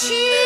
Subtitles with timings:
[0.00, 0.39] 七。